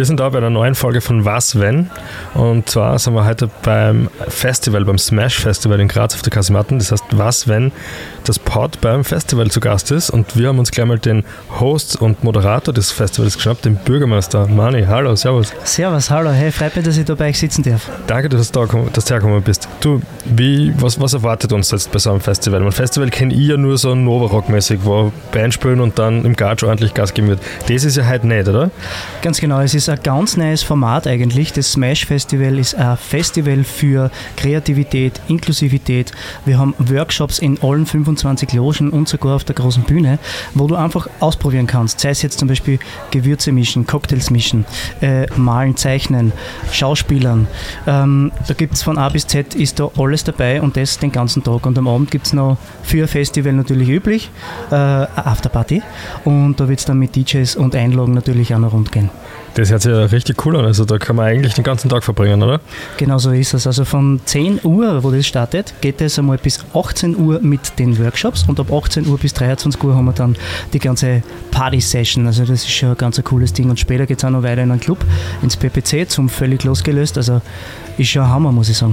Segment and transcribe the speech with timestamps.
[0.00, 1.90] Wir sind da bei einer neuen Folge von Was Wenn.
[2.32, 6.78] Und zwar sind wir heute beim Festival, beim Smash Festival in Graz auf der Kasematten.
[6.78, 7.70] Das heißt, was wenn
[8.24, 10.08] das Pod beim Festival zu Gast ist.
[10.08, 11.22] Und wir haben uns gleich mal den
[11.58, 14.84] Host und Moderator des Festivals geschnappt, den Bürgermeister Mani.
[14.84, 15.52] Hallo, servus.
[15.64, 16.30] Servus, hallo.
[16.30, 17.90] Hey, freut mich, dass ich da bei euch sitzen darf.
[18.06, 19.68] Danke, dass du, da, dass du hergekommen bist.
[19.80, 22.62] Du, wie, was, was erwartet uns jetzt bei so einem Festival?
[22.62, 26.66] Ein Festival kenne ich ja nur so Nova-Rock-mäßig, wo Band spielen und dann im Garage
[26.66, 27.40] ordentlich Gas geben wird.
[27.68, 28.70] Das ist ja heute nicht, oder?
[29.20, 31.52] Ganz genau, es ist ein ganz neues Format eigentlich.
[31.52, 36.12] Das Smash Festival ist ein Festival für Kreativität, Inklusivität.
[36.44, 40.18] Wir haben Workshops in allen 25 Logen und sogar auf der großen Bühne,
[40.54, 42.00] wo du einfach ausprobieren kannst.
[42.00, 42.78] Sei es jetzt zum Beispiel
[43.10, 44.64] Gewürze mischen, Cocktails mischen,
[45.00, 46.32] äh, malen, zeichnen,
[46.70, 47.48] Schauspielern.
[47.86, 51.12] Ähm, da gibt es von A bis Z ist da alles dabei und das den
[51.12, 51.66] ganzen Tag.
[51.66, 54.30] Und am Abend gibt es noch für Festival natürlich üblich
[54.70, 55.82] äh, eine Afterparty
[56.24, 59.10] und da wird es dann mit DJs und Einlagen natürlich auch noch rund gehen.
[59.54, 60.64] Das hört sich ja richtig cool an.
[60.64, 62.60] Also da kann man eigentlich den ganzen Tag verbringen, oder?
[62.96, 63.66] Genau so ist es.
[63.66, 67.98] Also von 10 Uhr, wo das startet, geht es einmal bis 18 Uhr mit den
[67.98, 70.36] Workshops und ab 18 Uhr bis 23 Uhr haben wir dann
[70.72, 72.26] die ganze Party-Session.
[72.26, 73.70] Also das ist schon ein ganz cooles Ding.
[73.70, 75.04] Und später geht es auch noch weiter in einen Club,
[75.42, 77.16] ins PPC, zum völlig losgelöst.
[77.16, 77.40] Also
[77.98, 78.92] ist schon ein Hammer, muss ich sagen.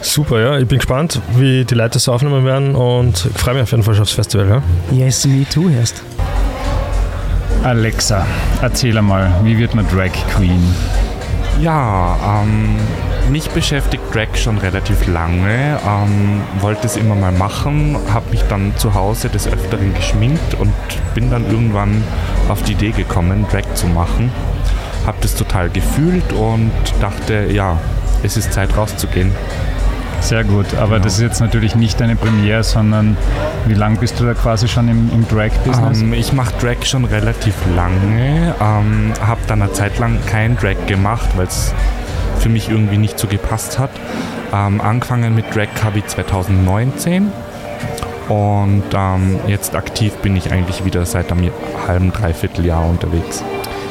[0.00, 0.58] Super, ja.
[0.58, 3.98] Ich bin gespannt, wie die Leute das aufnehmen werden und freue mich auf jeden Fall
[3.98, 4.48] aufs Festival.
[4.48, 4.62] Ja?
[4.92, 6.02] Yes, me too, erst.
[7.64, 8.26] Alexa,
[8.60, 10.62] erzähl einmal, wie wird man Drag Queen?
[11.62, 12.76] Ja, ähm,
[13.32, 18.76] mich beschäftigt Drag schon relativ lange, ähm, wollte es immer mal machen, habe mich dann
[18.76, 20.74] zu Hause des Öfteren geschminkt und
[21.14, 22.04] bin dann irgendwann
[22.50, 24.30] auf die Idee gekommen, Drag zu machen.
[25.06, 27.78] Habe das total gefühlt und dachte, ja,
[28.22, 29.32] es ist Zeit rauszugehen.
[30.24, 31.04] Sehr gut, aber genau.
[31.04, 33.18] das ist jetzt natürlich nicht deine Premiere, sondern
[33.66, 36.00] wie lange bist du da quasi schon im, im Drag-Business?
[36.00, 40.86] Ähm, ich mache Drag schon relativ lange, ähm, habe dann eine Zeit lang kein Drag
[40.86, 41.74] gemacht, weil es
[42.38, 43.90] für mich irgendwie nicht so gepasst hat.
[44.50, 47.30] Ähm, angefangen mit Drag habe ich 2019
[48.30, 51.50] und ähm, jetzt aktiv bin ich eigentlich wieder seit einem
[51.86, 53.44] halben, dreiviertel Jahr unterwegs.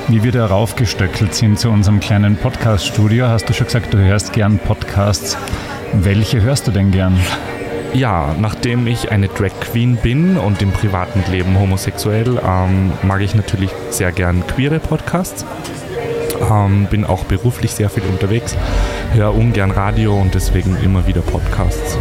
[0.07, 4.33] Wie wir darauf gestöckelt sind zu unserem kleinen Podcast-Studio, hast du schon gesagt, du hörst
[4.33, 5.37] gern Podcasts.
[5.93, 7.19] Welche hörst du denn gern?
[7.93, 13.35] Ja, nachdem ich eine Drag Queen bin und im privaten Leben homosexuell, ähm, mag ich
[13.35, 15.45] natürlich sehr gern queere Podcasts.
[16.49, 18.57] Ähm, bin auch beruflich sehr viel unterwegs,
[19.13, 21.97] höre ungern Radio und deswegen immer wieder Podcasts.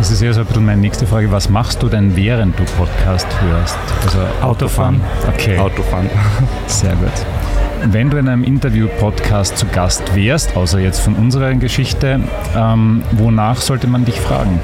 [0.00, 1.30] Das ist ja so ein bisschen meine nächste Frage.
[1.30, 3.76] Was machst du denn, während du Podcast hörst?
[4.02, 4.98] Also Autofahren.
[4.98, 5.34] Autofahren.
[5.34, 5.58] Okay.
[5.58, 6.10] Autofahren.
[6.66, 7.12] Sehr gut.
[7.84, 12.18] Wenn du in einem Interview-Podcast zu Gast wärst, außer jetzt von unserer Geschichte,
[12.56, 14.58] ähm, wonach sollte man dich fragen?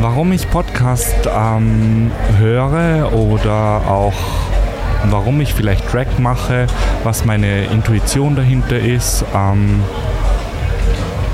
[0.00, 4.14] Warum ich Podcast ähm, höre oder auch
[5.10, 6.66] warum ich vielleicht Track mache,
[7.04, 9.22] was meine Intuition dahinter ist.
[9.34, 9.82] Ähm,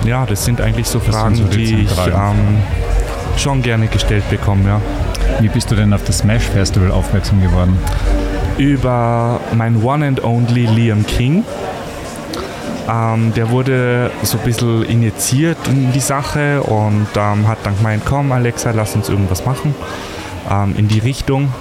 [0.04, 2.62] ja, das sind eigentlich so Fragen, so die, die ich ähm,
[3.36, 4.68] schon gerne gestellt bekomme.
[4.68, 4.80] Ja.
[5.40, 7.78] Wie bist du denn auf das Smash Festival aufmerksam geworden?
[8.58, 11.44] über mein One and Only Liam King.
[12.88, 18.02] Ähm, der wurde so ein bisschen initiiert in die Sache und ähm, hat dann gemeint,
[18.04, 19.74] komm Alexa, lass uns irgendwas machen
[20.50, 21.52] ähm, in die Richtung.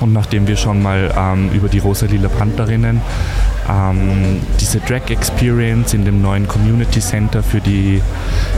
[0.00, 3.00] Und nachdem wir schon mal ähm, über die Rosa-Lila Pantherinnen
[3.68, 8.02] ähm, diese Drag Experience in dem neuen Community Center für die,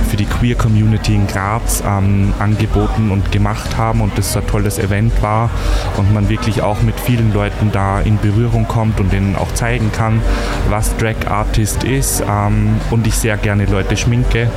[0.09, 4.47] für die Queer Community in Graz ähm, angeboten und gemacht haben und das so ein
[4.47, 5.51] tolles Event war
[5.97, 9.93] und man wirklich auch mit vielen Leuten da in Berührung kommt und denen auch zeigen
[9.93, 10.21] kann,
[10.69, 14.51] was Drag Artist ist ähm, und ich sehr gerne Leute schminke,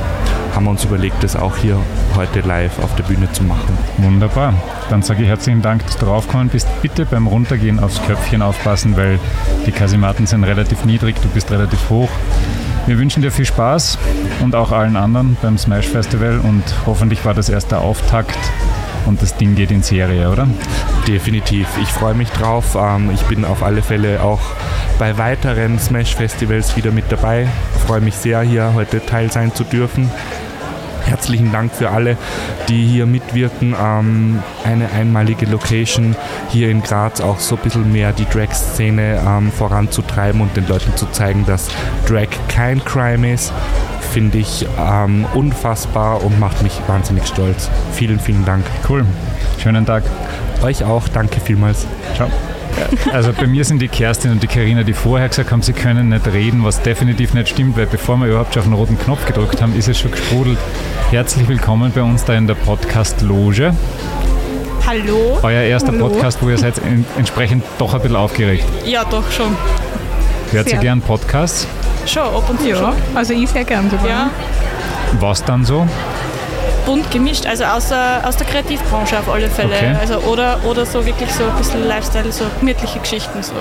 [0.54, 1.78] haben wir uns überlegt, das auch hier
[2.14, 3.76] heute live auf der Bühne zu machen.
[3.98, 4.54] Wunderbar.
[4.90, 6.68] Dann sage ich herzlichen Dank, dass du draufgekommen bist.
[6.82, 9.18] Bitte beim Runtergehen aufs Köpfchen aufpassen, weil
[9.66, 12.10] die Kasimaten sind relativ niedrig, du bist relativ hoch.
[12.86, 13.96] Wir wünschen dir viel Spaß
[14.42, 18.36] und auch allen anderen beim Smash Festival und hoffentlich war das erst der Auftakt
[19.06, 20.46] und das Ding geht in Serie, oder?
[21.06, 21.66] Definitiv.
[21.80, 22.76] Ich freue mich drauf.
[22.78, 24.40] Ähm, ich bin auf alle Fälle auch
[24.98, 27.48] bei weiteren Smash Festivals wieder mit dabei.
[27.76, 30.10] Ich freue mich sehr, hier heute Teil sein zu dürfen.
[31.04, 32.16] Herzlichen Dank für alle,
[32.68, 33.74] die hier mitwirken.
[33.78, 36.16] Ähm, eine einmalige Location
[36.48, 40.96] hier in Graz, auch so ein bisschen mehr die Drag-Szene ähm, voranzutreiben und den Leuten
[40.96, 41.68] zu zeigen, dass
[42.06, 43.52] Drag kein Crime ist,
[44.12, 47.70] finde ich ähm, unfassbar und macht mich wahnsinnig stolz.
[47.94, 48.64] Vielen, vielen Dank.
[48.88, 49.06] Cool.
[49.62, 50.02] Schönen Tag.
[50.62, 51.08] Euch auch.
[51.08, 51.86] Danke vielmals.
[52.14, 52.28] Ciao.
[53.12, 56.10] Also bei mir sind die Kerstin und die Karina, die vorher gesagt haben, sie können
[56.10, 59.24] nicht reden, was definitiv nicht stimmt, weil bevor wir überhaupt schon auf den roten Knopf
[59.24, 60.58] gedrückt haben, ist es schon gesprudelt.
[61.10, 63.74] Herzlich willkommen bei uns da in der Podcast-Loge.
[64.86, 65.38] Hallo.
[65.42, 66.08] Euer erster Hallo.
[66.08, 66.74] Podcast, wo ihr seid
[67.16, 68.64] entsprechend doch ein bisschen aufgeregt.
[68.84, 69.56] Ja, doch schon.
[70.50, 71.66] Hört ihr gern Podcasts?
[72.06, 72.92] Schon, ab und zu Ja, schon.
[73.14, 74.06] also ich sehr gern sogar.
[74.08, 74.30] Ja,
[75.20, 75.86] Was dann so?
[76.84, 79.76] bunt gemischt, also aus der, aus der Kreativbranche auf alle Fälle.
[79.76, 79.94] Okay.
[80.00, 83.40] Also oder, oder so wirklich so ein bisschen Lifestyle, so gemütliche Geschichten.
[83.40, 83.52] So.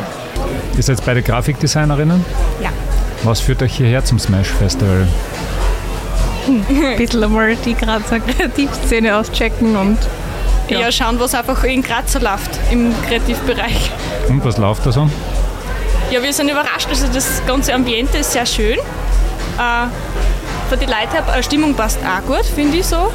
[0.76, 2.26] Ihr seid beide Grafikdesignerinnen?
[2.64, 2.70] Ja.
[3.24, 5.08] Was führt euch hierher zum Smash Festival?
[6.48, 10.00] Ein bisschen einmal die Grazer Kreativszene auschecken und
[10.68, 10.80] Ja.
[10.80, 10.92] Ja.
[10.92, 13.92] schauen, was einfach in Graz so läuft im Kreativbereich.
[14.30, 15.08] Und was läuft da so?
[16.12, 16.90] Ja, wir sind überrascht.
[16.90, 18.78] Also das ganze Ambiente ist sehr schön.
[18.78, 19.88] Äh,
[20.70, 23.14] für die Leute her, äh, Stimmung passt auch gut, finde ich so.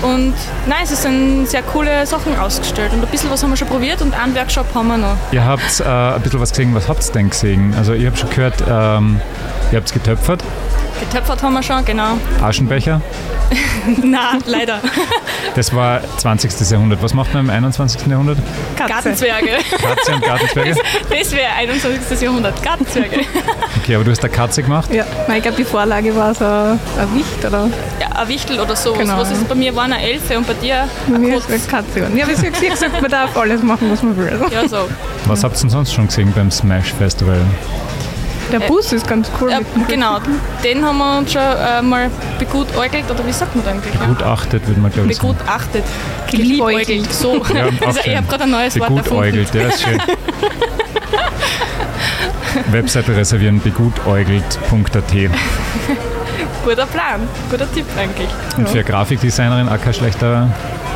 [0.00, 0.32] Und
[0.66, 2.94] nein, es sind sehr coole Sachen ausgestellt.
[2.94, 5.16] Und ein bisschen was haben wir schon probiert und einen Workshop haben wir noch.
[5.30, 6.74] Ihr habt äh, ein bisschen was gesehen.
[6.74, 7.74] Was habt ihr denn gesehen?
[7.76, 9.20] Also ich habe schon gehört, ähm,
[9.70, 10.42] ihr habt getöpfert,
[11.02, 12.16] Getöpfert haben wir schon, genau.
[12.40, 13.00] Aschenbecher.
[14.02, 14.80] Nein, leider.
[15.56, 16.70] Das war 20.
[16.70, 17.02] Jahrhundert.
[17.02, 18.06] Was macht man im 21.
[18.06, 18.38] Jahrhundert?
[18.76, 18.92] Katze.
[18.92, 19.50] Gartenzwerge.
[19.82, 20.76] Katze und Gartenzwerge?
[21.10, 22.20] Das wäre 21.
[22.20, 22.62] Jahrhundert.
[22.62, 23.20] Gartenzwerge.
[23.82, 24.94] Okay, aber du hast eine Katze gemacht?
[24.94, 25.04] Ja,
[25.34, 26.78] ich glaube, die Vorlage war so ein
[27.14, 27.68] Wicht oder
[28.00, 29.00] Ja, ein Wichtel oder sowas.
[29.00, 29.18] Genau.
[29.18, 32.08] Was ist bei mir waren eine Elfe und bei dir bei mir ist eine Katze.
[32.14, 34.40] Ja, aber sie hat gesagt, man darf alles machen, was man will.
[34.52, 34.88] Ja, so.
[35.26, 37.40] Was habt ihr denn sonst schon gesehen beim Smash Festival?
[38.52, 39.50] Der Bus ist ganz cool.
[39.50, 40.18] Dem genau,
[40.62, 43.94] den haben wir uns schon äh, mal begutäugelt, oder wie sagt man da eigentlich?
[43.94, 45.28] Begutachtet, würde man glaube ich sagen.
[45.28, 45.84] Begutachtet.
[46.30, 47.12] Geliebäugelt.
[47.12, 47.42] So.
[47.54, 49.04] Ja, also, ich habe gerade ein neues Wort erfunden.
[49.04, 49.98] Begutäugelt, ja, ist schön.
[52.70, 55.12] Webseite reservieren, begutäugelt.at.
[56.64, 57.20] Guter Plan,
[57.50, 58.28] guter Tipp eigentlich.
[58.56, 60.48] Und für Grafikdesignerin auch kein schlechter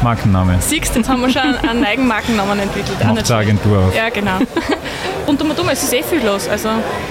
[0.02, 0.56] Markenname.
[0.60, 2.98] Siehst jetzt haben wir schon einen, eigenen Markennamen entwickelt.
[3.04, 3.34] Auch.
[3.34, 3.92] Agentur.
[3.96, 4.38] Ja, genau.
[5.26, 6.48] Und um und um, es ist eh viel los.
[6.48, 6.68] Also,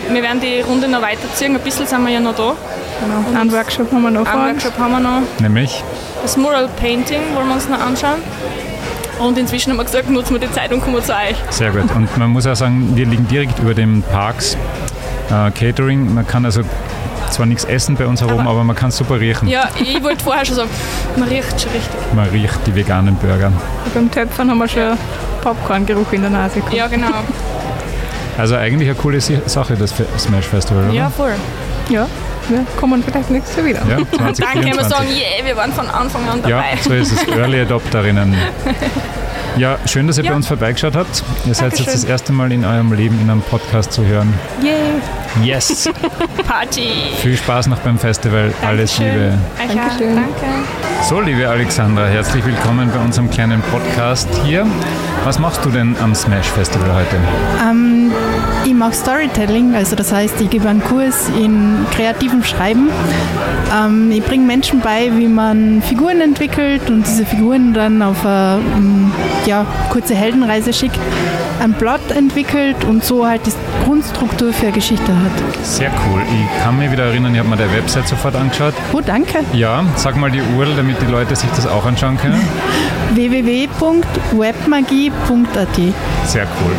[0.10, 1.54] wir werden die Runde noch weiterziehen.
[1.56, 2.54] Ein bisschen sind wir ja noch da.
[3.02, 3.40] Genau.
[3.40, 4.54] Einen Workshop haben wir noch Einen.
[4.54, 5.22] Workshop haben wir noch.
[5.40, 5.84] Nämlich,
[6.22, 8.22] Das Mural Painting wollen wir uns noch anschauen.
[9.20, 11.36] Und inzwischen haben wir gesagt, nutzen wir die Zeit und kommen zu euch.
[11.50, 11.90] sehr gut.
[11.96, 14.58] Und man muss auch sagen, wir liegen direkt über dem Parks
[15.30, 16.14] äh, Catering.
[16.14, 16.62] Man kann also
[17.32, 19.48] zwar nichts essen bei uns herum, aber, Aber- man kann super riechen.
[19.48, 20.70] Ja, ich wollte vorher schon sagen,
[21.18, 21.96] man riecht schon richtig.
[22.14, 23.52] Man riecht die veganen Burger.
[23.94, 24.98] Beim Töpfern haben wir schon
[25.42, 26.74] Popcorn-Geruch in der Nase gehabt.
[26.74, 27.08] Ja, genau.
[28.38, 30.94] Also eigentlich eine coole Sache, das Smash Festival, oder?
[30.94, 31.34] Ja, voll.
[31.90, 32.08] Ja,
[32.50, 33.82] wir kommen vielleicht nächstes Jahr wieder.
[33.90, 34.90] Ja, Und dann können wir 2024.
[34.90, 36.78] sagen, yeah, wir waren von Anfang an Ja, dabei.
[36.82, 37.28] so ist es.
[37.38, 38.36] Early Adopterinnen.
[39.58, 40.32] Ja, schön, dass ihr Ja.
[40.32, 41.24] bei uns vorbeigeschaut habt.
[41.46, 44.34] Ihr seid jetzt das erste Mal in eurem Leben in einem Podcast zu hören.
[44.62, 44.74] Yay!
[45.44, 45.90] Yes!
[46.48, 46.90] Party.
[47.22, 48.54] Viel Spaß noch beim Festival.
[48.66, 49.14] Alles Dankeschön.
[49.14, 49.38] Liebe.
[49.58, 49.76] Euch auch.
[49.88, 50.16] Dankeschön.
[50.16, 51.08] Danke.
[51.10, 54.66] So, liebe Alexandra, herzlich willkommen bei unserem kleinen Podcast hier.
[55.26, 57.16] Was machst du denn am Smash Festival heute?
[57.68, 58.12] Ähm,
[58.64, 62.92] ich mache Storytelling, also das heißt, ich gebe einen Kurs in kreativem Schreiben.
[63.76, 68.62] Ähm, ich bringe Menschen bei, wie man Figuren entwickelt und diese Figuren dann auf eine
[68.78, 69.12] ähm,
[69.48, 71.00] ja, kurze Heldenreise schickt,
[71.60, 73.52] einen Plot entwickelt und so halt die
[73.84, 75.66] Grundstruktur für eine Geschichte hat.
[75.66, 76.22] Sehr cool.
[76.22, 78.76] Ich kann mich wieder erinnern, ich habe mir der Website sofort angeschaut.
[78.94, 79.40] Oh, danke.
[79.54, 82.40] Ja, sag mal die URL, damit die Leute sich das auch anschauen können.
[83.14, 85.76] www.webmagie.at
[86.26, 86.72] Sehr cool.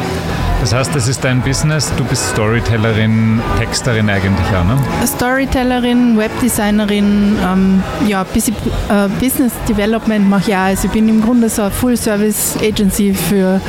[0.61, 4.79] Das heißt, das ist dein Business, du bist Storytellerin, Texterin eigentlich auch, ne?
[5.07, 8.57] Storytellerin, Webdesignerin, ähm, ja, bisschen,
[8.89, 10.61] äh, Business Development mache ich auch.
[10.61, 13.61] Also ich bin im Grunde so eine Full-Service-Agency für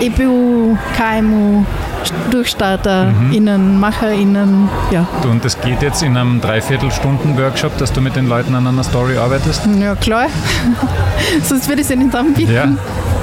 [0.00, 1.64] EBU, KMU,
[2.30, 5.06] DurchstarterInnen, MacherInnen, ja.
[5.28, 9.16] Und das geht jetzt in einem Dreiviertelstunden-Workshop, dass du mit den Leuten an einer Story
[9.16, 9.62] arbeitest?
[9.80, 10.26] Ja, klar.
[11.42, 12.52] Sonst würde ich es ja nicht anbieten.
[12.52, 12.68] Ja.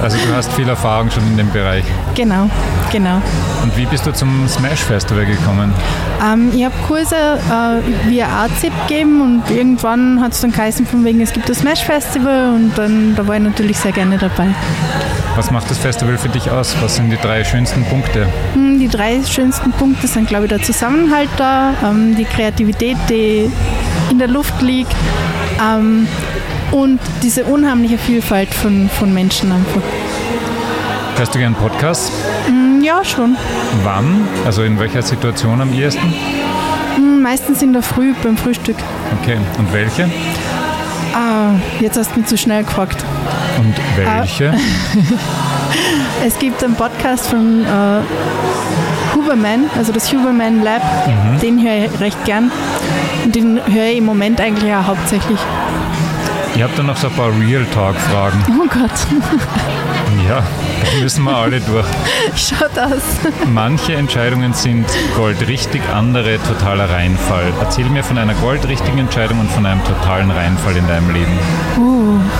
[0.02, 1.84] Also du hast viel Erfahrung schon in dem Bereich.
[2.14, 2.50] Genau,
[2.92, 3.22] genau.
[3.62, 5.72] Und wie bist du zum Smash Festival gekommen?
[6.22, 11.04] Ähm, ich habe Kurse äh, via AZIP gegeben und irgendwann hat es dann geheißen, von
[11.04, 14.48] wegen, es gibt das Smash Festival und dann da war ich natürlich sehr gerne dabei.
[15.36, 16.74] Was macht das Festival für dich aus?
[16.80, 18.26] Was sind die drei schönsten Punkte?
[18.54, 23.50] Hm, Die drei schönsten Punkte sind, glaube ich, der Zusammenhalt da, ähm, die Kreativität, die
[24.10, 24.94] in der Luft liegt
[25.62, 26.06] ähm,
[26.72, 29.82] und diese unheimliche Vielfalt von, von Menschen einfach.
[31.16, 32.12] Hörst du gern Podcasts?
[32.46, 33.36] Hm, Ja, schon.
[33.84, 34.26] Wann?
[34.46, 36.14] Also in welcher Situation am ehesten?
[36.96, 38.76] Hm, Meistens in der Früh beim Frühstück.
[39.20, 39.36] Okay.
[39.58, 40.08] Und welche?
[41.18, 43.02] Ah, jetzt hast du mich zu schnell gefragt.
[43.58, 44.52] Und welche?
[46.24, 50.82] Es gibt einen Podcast von äh, Huberman, also das Huberman Lab,
[51.40, 52.50] den höre ich recht gern.
[53.24, 55.38] Und den höre ich im Moment eigentlich auch hauptsächlich.
[56.56, 58.42] Ich habe da noch so ein paar Real Talk-Fragen.
[58.48, 58.90] Oh Gott,
[60.26, 61.86] Ja, da müssen wir alle durch.
[62.34, 63.02] schaut aus.
[63.46, 67.52] Manche Entscheidungen sind goldrichtig, andere totaler Reinfall.
[67.60, 71.38] Erzähl mir von einer goldrichtigen Entscheidung und von einem totalen Reinfall in deinem Leben.
[71.78, 72.18] Uh.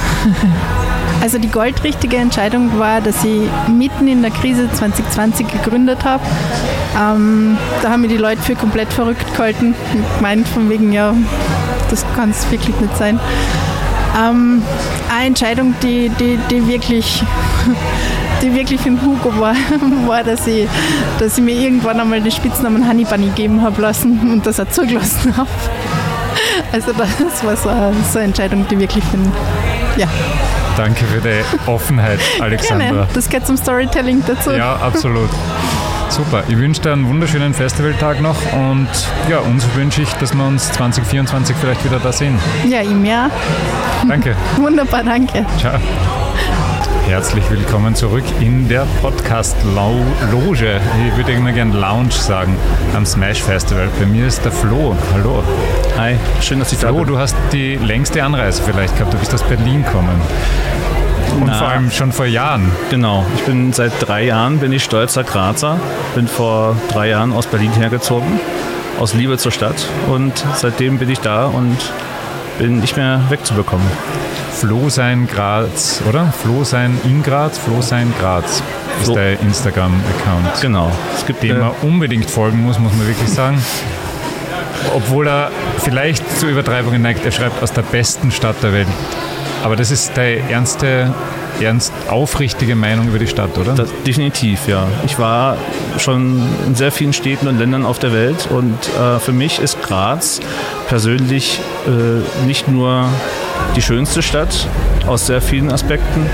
[1.22, 6.22] Also die goldrichtige Entscheidung war, dass ich mitten in der Krise 2020 gegründet habe.
[6.94, 11.14] Ähm, da haben mir die Leute für komplett verrückt gehalten und gemeint von wegen, ja,
[11.90, 13.18] das kann es wirklich nicht sein.
[14.18, 14.62] Ähm,
[15.14, 17.22] eine Entscheidung, die, die, die wirklich
[18.42, 19.54] die wirklich für den Hugo war,
[20.06, 20.68] war, dass ich,
[21.18, 24.68] dass ich mir irgendwann einmal den Spitznamen Honey Bunny geben habe lassen und das auch
[24.68, 25.48] zugelassen habe.
[26.72, 29.32] Also das war so eine, so eine Entscheidung, die wirklich für den,
[29.96, 30.06] ja.
[30.76, 32.88] Danke für die Offenheit, Alexandra.
[32.88, 33.08] Gerne.
[33.14, 34.50] Das gehört zum Storytelling dazu.
[34.52, 35.30] Ja, absolut.
[36.08, 36.44] Super.
[36.48, 38.88] Ich wünsche dir einen wunderschönen Festivaltag noch und
[39.28, 42.38] ja, uns wünsche ich, dass wir uns 2024 vielleicht wieder da sehen.
[42.68, 43.30] Ja, ihm ja.
[44.08, 44.36] Danke.
[44.56, 45.44] Wunderbar, danke.
[45.58, 45.78] Ciao.
[47.06, 50.80] Herzlich willkommen zurück in der Podcast-Loge.
[51.06, 52.56] Ich würde immer gerne Lounge sagen
[52.94, 53.88] am Smash Festival.
[54.00, 54.96] Bei mir ist der Flo.
[55.14, 55.44] Hallo.
[55.96, 57.06] Hi, schön, dass ich Flo, da bin.
[57.06, 59.14] du hast die längste Anreise vielleicht gehabt.
[59.14, 60.20] Du bist aus Berlin gekommen.
[61.34, 61.58] Und Na.
[61.58, 62.70] vor allem schon vor Jahren.
[62.90, 65.78] Genau, ich bin seit drei Jahren bin ich stolzer Grazer.
[66.14, 68.40] Bin vor drei Jahren aus Berlin hergezogen,
[68.98, 69.86] aus Liebe zur Stadt.
[70.08, 71.76] Und seitdem bin ich da und
[72.58, 73.86] bin nicht mehr wegzubekommen.
[74.52, 76.32] Flo sein Graz, oder?
[76.42, 78.62] Flo sein in Graz, Flo sein Graz
[79.00, 80.62] ist Flo- der Instagram-Account.
[80.62, 80.90] Genau.
[81.14, 83.62] Es gibt Dem äh, man unbedingt folgen muss, muss man wirklich sagen.
[84.94, 88.86] Obwohl er vielleicht zu Übertreibungen neigt, er schreibt aus der besten Stadt der Welt.
[89.66, 91.12] Aber das ist deine ernste,
[91.60, 93.72] ernst aufrichtige Meinung über die Stadt, oder?
[93.74, 94.86] Das, definitiv, ja.
[95.04, 95.56] Ich war
[95.98, 99.82] schon in sehr vielen Städten und Ländern auf der Welt und äh, für mich ist
[99.82, 100.38] Graz
[100.86, 103.08] persönlich äh, nicht nur
[103.74, 104.68] die schönste Stadt
[105.08, 106.26] aus sehr vielen Aspekten,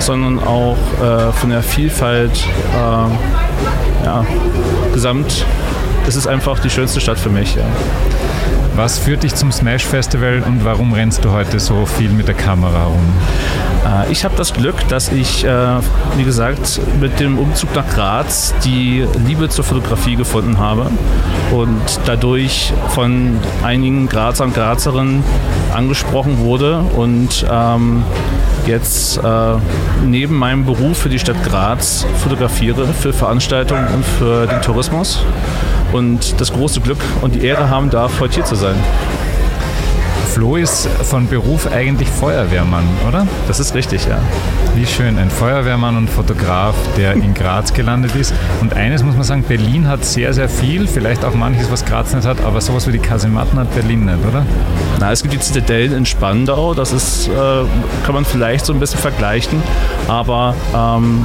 [0.00, 2.44] sondern auch äh, von der Vielfalt
[2.74, 4.26] äh, ja,
[4.92, 5.46] gesamt.
[6.08, 7.54] Es ist einfach die schönste Stadt für mich.
[7.54, 7.62] Ja.
[8.76, 12.34] Was führt dich zum Smash Festival und warum rennst du heute so viel mit der
[12.34, 13.12] Kamera rum?
[13.84, 15.48] Äh, Ich habe das Glück, dass ich, äh,
[16.16, 20.86] wie gesagt, mit dem Umzug nach Graz die Liebe zur Fotografie gefunden habe
[21.50, 25.24] und dadurch von einigen Grazer und Grazerinnen
[25.74, 28.04] angesprochen wurde und ähm,
[28.66, 29.22] jetzt äh,
[30.04, 35.24] neben meinem Beruf für die Stadt Graz fotografiere für Veranstaltungen und für den Tourismus
[35.92, 38.76] und das große Glück und die Ehre haben darf, heute hier zu sein.
[40.30, 43.26] Flo ist von Beruf eigentlich Feuerwehrmann, oder?
[43.48, 44.18] Das ist richtig, ja.
[44.76, 48.32] Wie schön, ein Feuerwehrmann und Fotograf, der in Graz gelandet ist.
[48.60, 52.14] Und eines muss man sagen, Berlin hat sehr, sehr viel, vielleicht auch manches, was Graz
[52.14, 54.46] nicht hat, aber sowas wie die Kasematten hat Berlin nicht, oder?
[55.00, 57.32] Na, es gibt die Zitadellen in Spandau, das ist, äh,
[58.04, 59.60] kann man vielleicht so ein bisschen vergleichen,
[60.06, 61.24] aber ähm,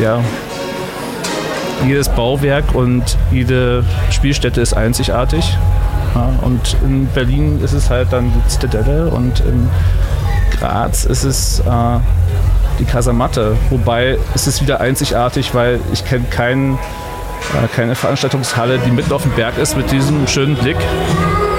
[0.00, 0.20] ja,
[1.86, 5.56] jedes Bauwerk und jede Spielstätte ist einzigartig.
[6.14, 9.68] Ja, und in Berlin ist es halt dann die Zitadelle und in
[10.58, 11.64] Graz ist es äh,
[12.78, 13.56] die Kasematte.
[13.70, 19.22] Wobei es ist wieder einzigartig, weil ich kenne keinen, äh, keine Veranstaltungshalle, die mitten auf
[19.22, 20.78] dem Berg ist mit diesem schönen Blick.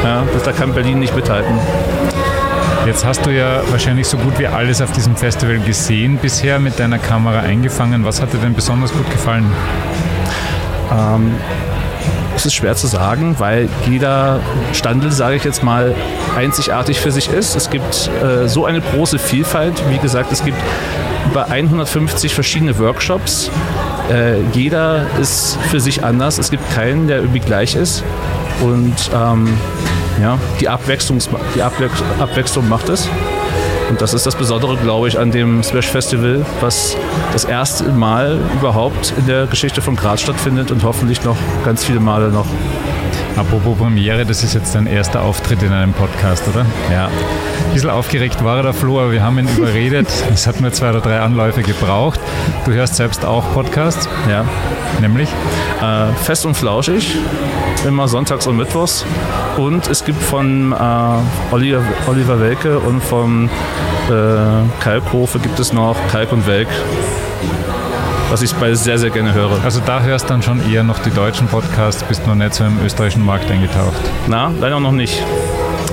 [0.04, 1.54] Ja, das, da kann Berlin nicht mithalten.
[2.88, 6.80] Jetzt hast du ja wahrscheinlich so gut wie alles auf diesem Festival gesehen bisher mit
[6.80, 8.06] deiner Kamera eingefangen.
[8.06, 9.52] Was hat dir denn besonders gut gefallen?
[10.91, 11.36] Ähm,
[12.36, 14.39] es ist schwer zu sagen, weil jeder
[14.74, 15.96] Standel, sage ich jetzt mal,
[16.36, 17.56] einzigartig für sich ist.
[17.56, 19.82] Es gibt äh, so eine große Vielfalt.
[19.89, 20.58] Wie gesagt, es gibt
[21.32, 23.50] über 150 verschiedene Workshops.
[24.12, 26.38] Äh, jeder ist für sich anders.
[26.38, 28.03] Es gibt keinen, der irgendwie gleich ist.
[28.62, 29.48] Und ähm,
[30.22, 31.20] ja, die, Abwechslung,
[31.56, 33.10] die Abwech Abwechslung macht es.
[33.89, 36.98] Und das ist das Besondere, glaube ich, an dem Smash Festival, was
[37.32, 42.00] das erste Mal überhaupt in der Geschichte von Graz stattfindet und hoffentlich noch ganz viele
[42.00, 42.48] Male noch.
[43.38, 46.65] Apropos Premiere, das ist jetzt dein erster Auftritt in einem Podcast, oder?
[46.91, 47.10] Ja.
[47.68, 50.08] Ein bisschen aufgeregt war er, der Flo, aber wir haben ihn überredet.
[50.34, 52.20] Es hat nur zwei oder drei Anläufe gebraucht.
[52.66, 54.46] Du hörst selbst auch Podcasts, Ja.
[55.00, 55.30] nämlich?
[55.82, 57.16] Äh, fest und flauschig,
[57.86, 59.06] immer sonntags und mittwochs.
[59.58, 60.76] Und es gibt von äh,
[61.54, 63.46] Oliver, Oliver Welke und vom
[64.10, 64.10] äh,
[64.84, 66.70] Kalkhofe gibt es noch Kalk und Welk,
[68.32, 69.64] was ich beide sehr, sehr gerne höre.
[69.64, 72.80] Also da hörst dann schon eher noch die deutschen Podcasts, bist noch nicht so im
[72.84, 74.00] österreichischen Markt eingetaucht.
[74.28, 75.22] Na, leider noch nicht.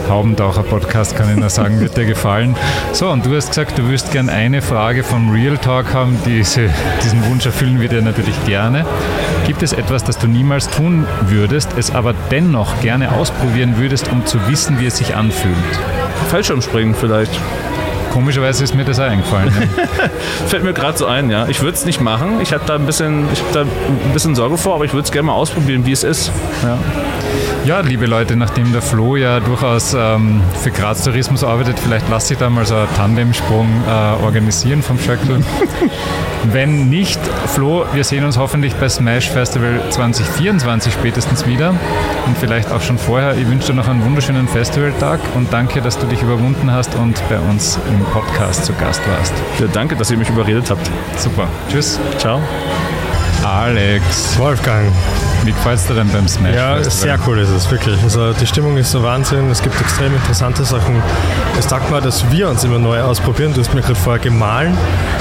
[0.09, 2.57] Haubentaucher-Podcast, kann ich nur sagen, wird dir gefallen.
[2.93, 6.19] So, und du hast gesagt, du wirst gern eine Frage vom Real Talk haben.
[6.25, 6.71] Diese,
[7.03, 8.85] diesen Wunsch erfüllen wir dir natürlich gerne.
[9.47, 14.25] Gibt es etwas, das du niemals tun würdest, es aber dennoch gerne ausprobieren würdest, um
[14.27, 15.55] zu wissen, wie es sich anfühlt?
[16.31, 17.33] Fallschirmspringen vielleicht.
[18.15, 19.53] Komischerweise ist mir das auch eingefallen.
[19.77, 20.09] Ja.
[20.47, 21.49] Fällt mir gerade so ein, ja.
[21.49, 22.41] Ich würde es nicht machen.
[22.41, 25.05] Ich habe da ein bisschen, ich hab da ein bisschen Sorge vor, aber ich würde
[25.05, 26.31] es gerne mal ausprobieren, wie es ist.
[26.63, 26.79] Ja.
[27.65, 32.35] Ja, liebe Leute, nachdem der Flo ja durchaus ähm, für Graz Tourismus arbeitet, vielleicht lasse
[32.35, 35.41] ich da mal so einen Tandemsprung äh, organisieren vom Schöckl.
[36.53, 41.71] Wenn nicht, Flo, wir sehen uns hoffentlich bei Smash Festival 2024 spätestens wieder
[42.27, 43.35] und vielleicht auch schon vorher.
[43.39, 47.19] Ich wünsche dir noch einen wunderschönen Festivaltag und danke, dass du dich überwunden hast und
[47.31, 49.33] bei uns im Podcast zu Gast warst.
[49.59, 50.91] Ja, danke, dass ihr mich überredet habt.
[51.17, 51.49] Super.
[51.71, 51.99] Tschüss.
[52.19, 52.43] Ciao.
[53.43, 54.91] Alex, Wolfgang.
[55.45, 58.03] wie gefällt es dir denn beim Smash Ja, sehr cool ist es, wirklich.
[58.03, 61.03] Also die Stimmung ist so Wahnsinn, es gibt extrem interessante Sachen.
[61.59, 63.53] Es taugt mal, dass wir uns immer neu ausprobieren.
[63.53, 64.77] Du hast mir gerade vorher gemahlen,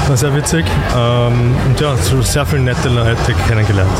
[0.08, 0.66] war sehr witzig.
[0.98, 3.92] Ähm, und ja, so sehr viele nette Leute kennengelernt.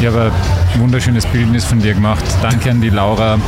[0.00, 0.32] Ich habe
[0.74, 2.24] ein wunderschönes Bildnis von dir gemacht.
[2.42, 3.38] Danke an die Laura,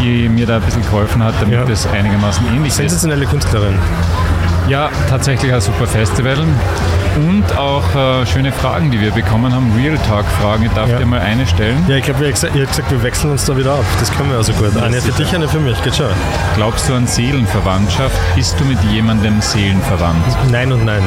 [0.00, 1.72] die mir da ein bisschen geholfen hat, damit Ja.
[1.72, 2.76] es einigermaßen ähnlich ist.
[2.76, 3.78] Sensationelle Künstlerin.
[4.68, 6.36] Ja, tatsächlich ein super Festival.
[7.16, 9.72] Und auch äh, schöne Fragen, die wir bekommen haben.
[9.76, 10.64] Real Talk-Fragen.
[10.64, 10.98] Ich darf Ja.
[10.98, 11.84] dir mal eine stellen.
[11.86, 13.84] Ja, ich glaube, ihr habt gesagt, wir wechseln uns da wieder ab.
[14.00, 14.76] Das können wir also gut.
[14.76, 15.80] Eine für dich, eine für mich.
[15.82, 16.06] Geht schon.
[16.56, 18.16] Glaubst du an Seelenverwandtschaft?
[18.34, 20.24] Bist du mit jemandem seelenverwandt?
[20.50, 21.02] Nein und nein.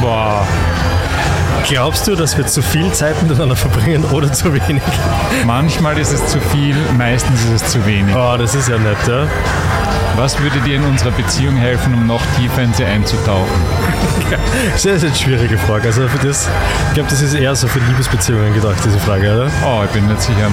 [0.00, 0.46] Boah.
[1.66, 4.82] Glaubst du, dass wir zu viel Zeit miteinander verbringen oder zu wenig?
[5.46, 8.14] Manchmal ist es zu viel, meistens ist es zu wenig.
[8.14, 9.26] Oh, das ist ja nett, ja?
[10.16, 13.46] Was würde dir in unserer Beziehung helfen, um noch tiefer in sie einzutauchen?
[14.72, 15.88] Das ist eine schwierige Frage.
[15.88, 16.48] Also für das,
[16.88, 19.50] ich glaube, das ist eher so für Liebesbeziehungen gedacht, diese Frage, oder?
[19.64, 20.48] Oh, ich bin nicht sicher.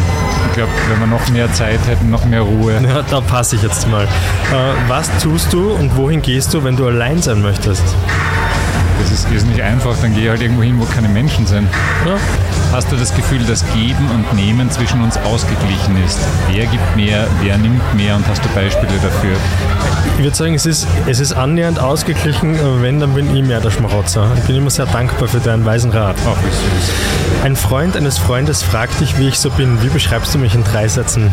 [0.47, 2.79] Ich glaube, wenn wir noch mehr Zeit hätten, noch mehr Ruhe.
[2.85, 4.03] Ja, da passe ich jetzt mal.
[4.03, 4.07] Äh,
[4.88, 7.83] was tust du und wohin gehst du, wenn du allein sein möchtest?
[9.02, 11.68] Das ist, ist nicht einfach, dann geh halt irgendwo hin, wo keine Menschen sind.
[12.06, 12.18] Ja.
[12.72, 16.20] Hast du das Gefühl, dass Geben und Nehmen zwischen uns ausgeglichen ist?
[16.52, 19.36] Wer gibt mehr, wer nimmt mehr und hast du Beispiele dafür?
[20.18, 22.58] Ich würde sagen, es ist, es ist annähernd ausgeglichen.
[22.82, 24.32] Wenn, dann bin ich mehr der Schmarotzer.
[24.38, 26.16] Ich bin immer sehr dankbar für deinen weisen Rat.
[26.25, 26.94] Ach, wie süß.
[27.44, 29.84] Ein Freund eines Freundes fragt dich, wie ich so bin.
[29.84, 31.32] Wie beschreibst du mich in drei Sätzen?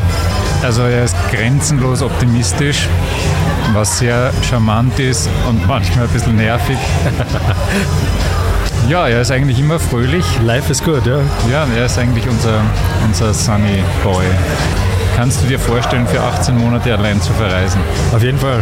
[0.63, 2.89] Also er ist grenzenlos optimistisch,
[3.75, 6.77] was sehr charmant ist und manchmal ein bisschen nervig.
[8.89, 10.25] Ja, er ist eigentlich immer fröhlich.
[10.45, 11.19] Life is good, ja?
[11.51, 12.61] Ja, er ist eigentlich unser,
[13.07, 14.25] unser Sunny Boy.
[15.17, 17.81] Kannst du dir vorstellen, für 18 Monate allein zu verreisen?
[18.15, 18.61] Auf jeden Fall.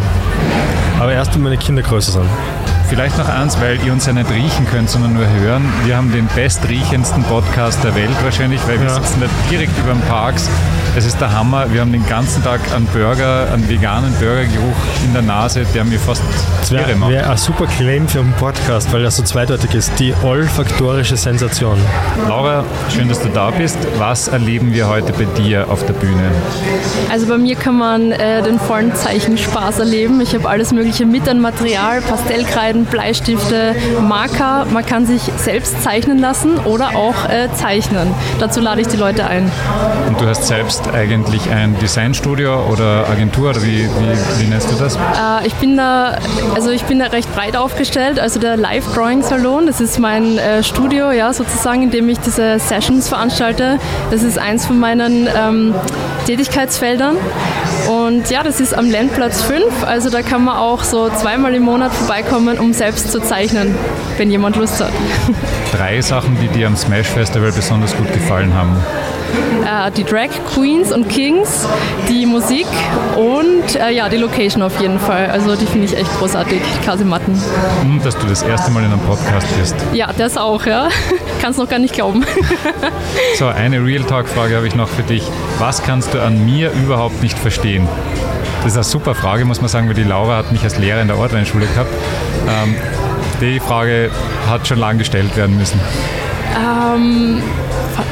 [1.00, 2.28] Aber erst, wenn meine Kinder größer sind.
[2.88, 5.62] Vielleicht noch eins, weil ihr uns ja nicht riechen könnt, sondern nur hören.
[5.84, 8.94] Wir haben den bestriechendsten Podcast der Welt wahrscheinlich, weil wir Ja.
[8.94, 10.48] sitzen da direkt über dem Parks.
[10.96, 11.72] Es ist der Hammer.
[11.72, 14.74] Wir haben den ganzen Tag einen Burger, einen veganen Burgergeruch
[15.04, 16.22] in der Nase, der mir fast
[16.68, 17.12] wäre macht.
[17.12, 19.92] wär ein super Claim für einen Podcast, weil er so zweideutig ist.
[20.00, 21.78] Die olfaktorische Sensation.
[22.26, 23.78] Laura, schön, dass du da bist.
[23.98, 26.30] Was erleben wir heute bei dir auf der Bühne?
[27.08, 30.20] Also bei mir kann man äh, den vollen Zeichenspaß erleben.
[30.20, 33.76] Ich habe alles Mögliche mit an Material, Pastellkreiden, Bleistifte,
[34.08, 34.66] Marker.
[34.70, 38.12] Man kann sich selbst zeichnen lassen oder auch äh, zeichnen.
[38.40, 39.50] Dazu lade ich die Leute ein.
[40.08, 44.76] Und du hast selbst eigentlich ein Designstudio oder Agentur oder wie, wie, wie nennst du
[44.76, 44.96] das?
[44.96, 46.18] Äh, ich bin da,
[46.54, 48.18] also ich bin da recht breit aufgestellt.
[48.18, 52.18] Also der Live Drawing Salon, das ist mein äh, Studio, ja sozusagen, in dem ich
[52.20, 53.78] diese Sessions veranstalte.
[54.10, 55.74] Das ist eins von meinen ähm,
[56.26, 57.16] Tätigkeitsfeldern.
[57.88, 59.84] Und ja, das ist am Lendplatz 5.
[59.84, 63.74] Also da kann man auch so zweimal im Monat vorbeikommen, um selbst zu zeichnen,
[64.16, 64.92] wenn jemand Lust hat.
[65.72, 68.76] Drei Sachen, die dir am Smash Festival besonders gut gefallen haben.
[69.64, 71.66] Äh, die Drag Queens und Kings,
[72.08, 72.66] die Musik
[73.16, 75.30] und äh, ja, die Location auf jeden Fall.
[75.30, 77.40] Also die finde ich echt großartig, die Kasematten.
[77.82, 79.76] Und dass du das erste Mal in einem Podcast bist.
[79.92, 80.88] Ja, das auch, ja.
[81.40, 82.24] Kannst noch gar nicht glauben.
[83.36, 85.22] So, eine Real Talk-Frage habe ich noch für dich.
[85.58, 87.69] Was kannst du an mir überhaupt nicht verstehen?
[87.78, 91.00] Das ist eine super Frage, muss man sagen, weil die Laura hat mich als Lehrer
[91.00, 91.90] in der Ortweinschule gehabt.
[92.48, 92.74] Ähm,
[93.40, 94.10] die Frage
[94.48, 95.80] hat schon lange gestellt werden müssen.
[96.56, 97.42] Ähm,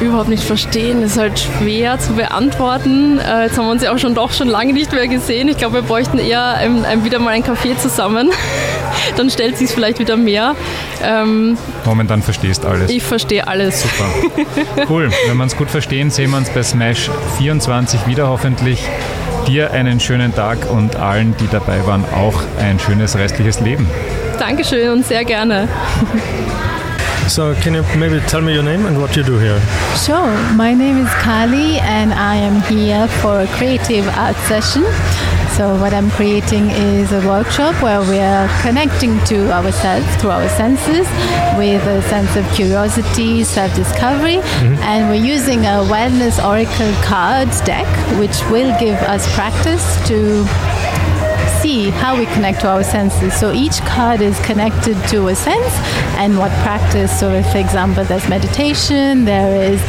[0.01, 3.19] überhaupt nicht verstehen, ist halt schwer zu beantworten.
[3.19, 5.47] Äh, jetzt haben wir uns ja auch schon doch schon lange nicht mehr gesehen.
[5.49, 8.31] Ich glaube, wir bräuchten eher ähm, ähm, wieder mal einen Kaffee zusammen.
[9.17, 10.55] Dann stellt sich vielleicht wieder mehr.
[11.03, 12.89] Ähm, Momentan verstehst alles.
[12.89, 13.81] ich verstehe alles.
[13.83, 14.05] Super.
[14.89, 15.09] Cool.
[15.27, 18.81] Wenn wir uns gut verstehen, sehen wir uns bei Smash 24 wieder hoffentlich.
[19.49, 23.89] Dir einen schönen Tag und allen, die dabei waren, auch ein schönes restliches Leben.
[24.37, 25.67] Dankeschön und sehr gerne.
[27.27, 29.59] So, can you maybe tell me your name and what you do here?
[29.95, 30.29] Sure.
[30.55, 34.83] My name is Kali, and I am here for a creative art session.
[35.59, 40.47] So, what I'm creating is a workshop where we are connecting to ourselves through our
[40.47, 41.05] senses
[41.57, 44.75] with a sense of curiosity, self discovery, mm-hmm.
[44.83, 47.85] and we're using a wellness oracle cards deck,
[48.17, 50.45] which will give us practice to
[51.61, 53.33] see how we connect to our senses.
[53.33, 55.73] So each card is connected to a sense
[56.17, 57.11] and what practice.
[57.19, 59.81] So, if, for example, there's meditation, there is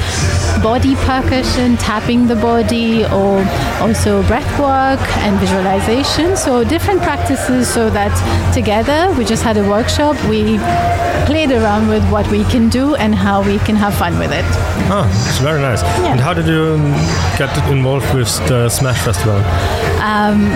[0.62, 3.44] body percussion, tapping the body, or
[3.80, 6.36] also breath work and visualization.
[6.36, 8.12] So, different practices so that
[8.54, 10.16] together we just had a workshop.
[10.28, 10.58] We
[11.26, 14.44] played around with what we can do and how we can have fun with it.
[14.92, 15.82] Oh, it's very nice.
[15.82, 16.12] Yeah.
[16.12, 16.76] And how did you
[17.38, 19.38] get involved with the Smash Festival?
[20.02, 20.48] Um,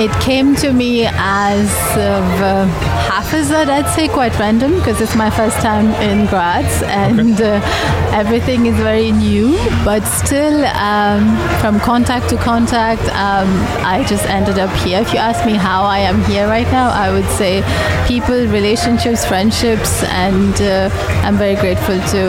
[0.00, 2.66] it came to me as of uh,
[3.08, 7.60] Hafizat, I'd say, quite random because it's my first time in Graz and uh,
[8.12, 9.56] everything is very new.
[9.84, 13.48] But still, um, from contact to contact, um,
[13.84, 15.00] I just ended up here.
[15.00, 17.62] If you ask me how I am here right now, I would say
[18.06, 20.90] people, relationships, friendships, and uh,
[21.24, 22.20] I'm very grateful to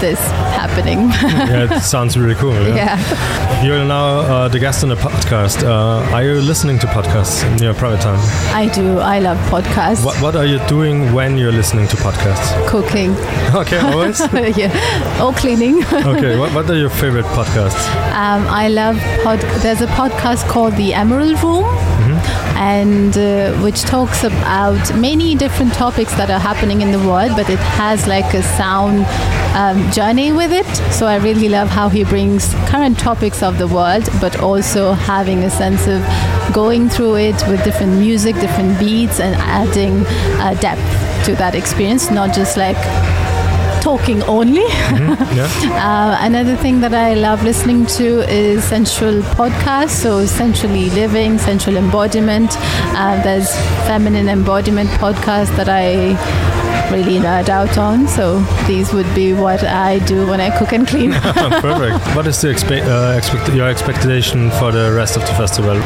[0.00, 0.20] this
[0.62, 0.98] happening.
[1.50, 2.52] yeah, it sounds really cool.
[2.54, 2.76] Yeah.
[2.88, 3.64] Yeah.
[3.66, 5.58] You're now uh, the guest on a podcast.
[5.62, 8.20] Uh, are you listening to podcasts in your private time?
[8.62, 8.98] I do.
[8.98, 10.04] I love podcasts.
[10.04, 12.48] What, what are you doing when you're listening to podcasts?
[12.68, 13.14] Cooking.
[13.58, 14.20] Okay, always?
[14.58, 15.24] yeah.
[15.24, 15.76] Or cleaning.
[16.12, 17.84] okay, what, what are your favorite podcasts?
[18.12, 19.40] Um, I love pod.
[19.62, 21.64] There's a podcast called The Emerald Room,
[22.58, 27.48] and uh, which talks about many different topics that are happening in the world, but
[27.48, 29.06] it has like a sound
[29.54, 30.66] um, journey with it.
[30.92, 35.44] So I really love how he brings current topics of the world, but also having
[35.44, 36.02] a sense of
[36.52, 40.04] going through it with different music, different beats, and adding
[40.40, 42.76] uh, depth to that experience, not just like
[43.80, 44.66] talking only.
[44.68, 45.48] Yeah.
[45.88, 51.76] Uh, another thing that I love listening to is sensual podcasts, so sensually living, sensual
[51.76, 52.50] embodiment.
[52.58, 53.50] Uh, there's
[53.86, 56.16] feminine embodiment podcast that I
[56.92, 58.06] really nerd out on.
[58.08, 61.12] So these would be what I do when I cook and clean.
[61.12, 62.16] Perfect.
[62.16, 65.80] What is the expe- uh, expect- your expectation for the rest of the festival?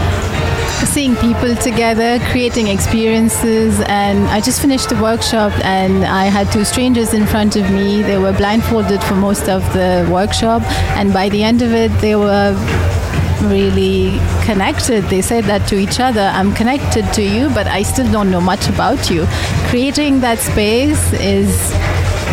[0.86, 3.80] Seeing people together, creating experiences.
[3.86, 8.02] And I just finished the workshop and I had two strangers in front of me.
[8.02, 10.62] They were blindfolded for most of the workshop.
[10.96, 12.54] And by the end of it, they were
[13.42, 15.04] really connected.
[15.04, 18.40] They said that to each other I'm connected to you, but I still don't know
[18.40, 19.26] much about you.
[19.68, 21.72] Creating that space is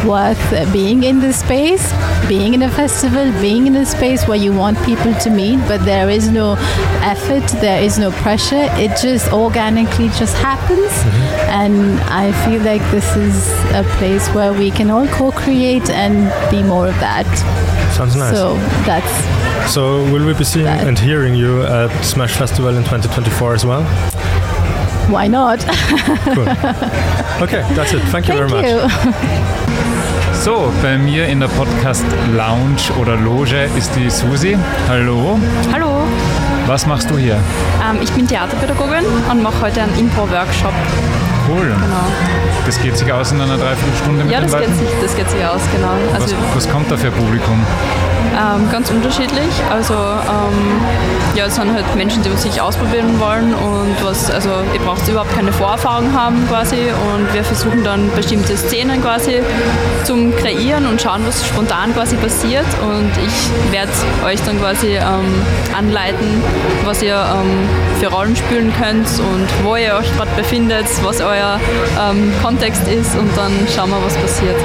[0.06, 1.92] worth being in this space,
[2.28, 5.84] being in a festival, being in a space where you want people to meet, but
[5.86, 6.56] there is no
[7.02, 8.68] effort, there is no pressure.
[8.78, 10.92] It just organically just happens.
[10.92, 11.50] Mm-hmm.
[11.62, 16.30] And I feel like this is a place where we can all co create and
[16.52, 17.28] be more of that.
[17.96, 18.34] Sounds nice.
[18.34, 23.54] So that's So will we be seeing and hearing you at Smash Festival in 2024
[23.54, 23.84] as well?
[25.12, 25.60] Why not?
[26.36, 26.48] Cool.
[27.41, 28.02] Okay, that's it.
[28.12, 28.65] Thank you very much.
[30.34, 34.58] So, bei mir in der Podcast Lounge oder Loge ist die Susi.
[34.88, 35.38] Hallo.
[35.74, 36.04] Hallo,
[36.65, 37.36] Was machst du hier?
[37.36, 40.74] ähm, ich bin Theaterpädagogin und mache heute einen Impro-Workshop.
[41.50, 41.65] Cool.
[41.67, 42.06] Genau.
[42.65, 45.43] Das geht sich aus in einer Dreiviertelstunde mit Ja, das geht, sich, das geht sich
[45.43, 45.89] aus, genau.
[46.13, 47.60] Was, Also was kommt da für Publikum?
[48.34, 49.50] Ähm, ganz unterschiedlich.
[49.70, 50.82] Also ähm,
[51.36, 55.34] ja, es sind halt Menschen, die sich ausprobieren wollen und was, also ihr braucht überhaupt
[55.34, 56.78] keine Vorerfahrung haben quasi
[57.14, 59.42] und wir versuchen dann bestimmte Szenen quasi
[60.04, 63.92] zum Kreieren und schauen, was spontan quasi passiert und ich werde
[64.26, 65.42] euch dann quasi ähm,
[65.78, 66.42] anleiten,
[66.86, 71.60] was ihr ähm, für Rollen spielen könnt und wo ihr euch gerade befindet, was euer
[72.00, 74.56] ähm, Kontext ist und dann schauen wir, was passiert.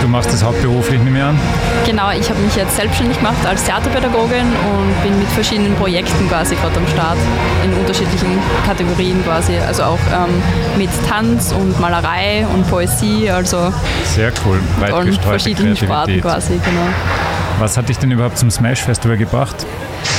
[0.00, 1.38] Du machst das hauptberuflich nicht mehr an?
[1.86, 6.54] Genau, ich habe mich jetzt selbstständig gemacht als Theaterpädagogin und bin mit verschiedenen Projekten quasi
[6.56, 7.16] gerade am Start
[7.64, 9.56] in unterschiedlichen Kategorien quasi.
[9.66, 10.42] Also auch ähm,
[10.76, 13.72] mit Tanz und Malerei und Poesie, also
[14.04, 14.60] Sehr cool.
[14.78, 17.31] Weit gestreute verschiedenen Sparten quasi, genau.
[17.62, 19.54] Was hat dich denn überhaupt zum Smash Festival gebracht?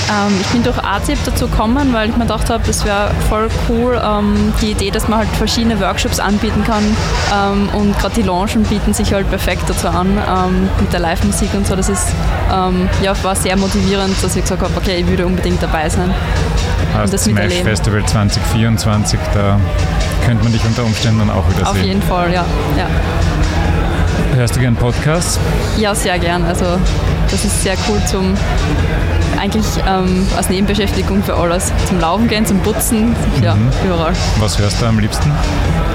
[0.09, 3.49] Ähm, ich bin durch ATIP dazu gekommen, weil ich mir gedacht habe, das wäre voll
[3.67, 6.85] cool, ähm, die Idee, dass man halt verschiedene Workshops anbieten kann
[7.35, 11.49] ähm, und gerade die Loungen bieten sich halt perfekt dazu an ähm, mit der Live-Musik
[11.53, 11.75] und so.
[11.75, 12.13] Das ist,
[12.49, 16.13] ähm, ja, war sehr motivierend, dass ich gesagt habe, okay, ich würde unbedingt dabei sein
[16.93, 17.65] und Heißt das Smash miterleben.
[17.65, 19.59] Festival 2024, da
[20.25, 21.87] könnte man dich unter Umständen dann auch wieder Auf sehen.
[21.87, 22.45] jeden Fall, ja.
[22.77, 22.87] ja.
[24.33, 25.37] Hörst du gern Podcasts?
[25.77, 26.45] Ja, sehr gern.
[26.45, 26.79] Also
[27.29, 28.33] das ist sehr cool zum
[29.39, 31.71] eigentlich ähm, als Nebenbeschäftigung für alles.
[31.87, 33.69] Zum Laufen gehen, zum Putzen, ja, Mhm.
[33.85, 34.13] überall.
[34.39, 35.29] Was hörst du am liebsten?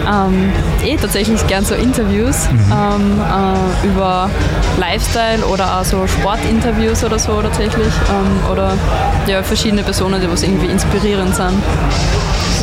[0.07, 0.51] Ähm,
[0.85, 2.73] eh tatsächlich gern so Interviews Mhm.
[2.73, 4.29] ähm, äh, über
[4.79, 7.87] Lifestyle oder auch so Sportinterviews oder so tatsächlich.
[8.11, 8.73] Ähm, oder
[9.27, 11.53] ja, verschiedene Personen, die was irgendwie inspirierend sind.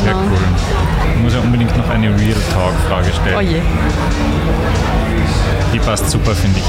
[0.02, 0.18] Sehr Genau.
[0.24, 0.38] cool.
[1.16, 3.36] Ich muss ja unbedingt noch eine Real Talk-Frage stellen.
[3.36, 3.60] Oh je.
[5.76, 6.64] Die passt super, finde ich.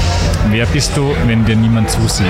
[0.50, 2.26] Wer bist du, wenn dir niemand zusieht?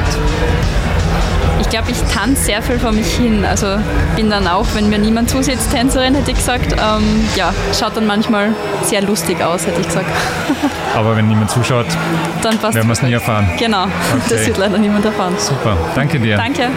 [1.60, 3.44] Ich glaube, ich tanze sehr viel vor mich hin.
[3.44, 3.66] Also
[4.14, 6.74] bin dann auch, wenn mir niemand zusitzt, Tänzerin, hätte ich gesagt.
[6.74, 8.50] Ähm, ja, schaut dann manchmal
[8.84, 10.06] sehr lustig aus, hätte ich gesagt.
[10.94, 11.86] Aber wenn niemand zuschaut,
[12.42, 13.50] dann werden wir es nie erfahren.
[13.58, 13.90] Genau, okay.
[14.28, 15.34] das wird leider niemand erfahren.
[15.36, 16.36] Super, danke dir.
[16.36, 16.68] Danke.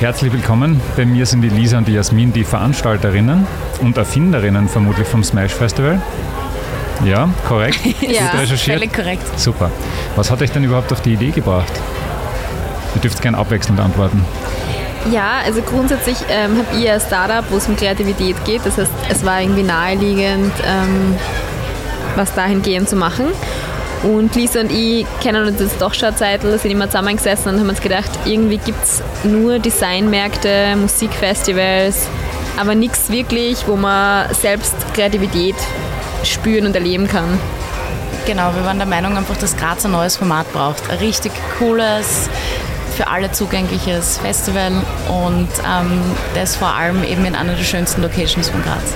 [0.00, 0.80] Herzlich willkommen.
[0.96, 3.46] Bei mir sind die Lisa und die Jasmin, die Veranstalterinnen
[3.82, 6.00] und Erfinderinnen vermutlich vom Smash Festival.
[7.04, 7.78] Ja, korrekt.
[8.00, 8.78] ja, Gut recherchiert.
[8.78, 9.38] völlig korrekt.
[9.38, 9.70] Super.
[10.16, 11.72] Was hat euch denn überhaupt auf die Idee gebracht?
[12.94, 14.24] Ihr dürft gerne abwechselnd antworten.
[15.12, 18.64] Ja, also grundsätzlich ähm, habe ich ein Startup, wo es um Kreativität geht.
[18.64, 21.14] Das heißt, es war irgendwie naheliegend, ähm,
[22.16, 23.26] was dahingehend zu machen.
[24.02, 27.60] Und Lisa und ich kennen uns jetzt doch schon eine Zeit, sind immer zusammengesessen und
[27.60, 32.06] haben uns gedacht, irgendwie gibt es nur Designmärkte, Musikfestivals,
[32.56, 35.56] aber nichts wirklich, wo man selbst Kreativität
[36.24, 37.38] spüren und erleben kann.
[38.26, 40.90] Genau, wir waren der Meinung einfach, dass Graz ein neues Format braucht.
[40.90, 42.28] Ein richtig cooles,
[42.96, 44.72] für alle zugängliches Festival
[45.08, 46.00] und ähm,
[46.34, 48.94] das vor allem eben in einer der schönsten Locations von Graz.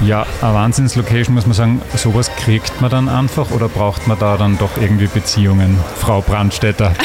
[0.00, 4.36] Ja, eine Wahnsinnslocation muss man sagen, sowas kriegt man dann einfach oder braucht man da
[4.36, 6.94] dann doch irgendwie Beziehungen, Frau Brandstätter?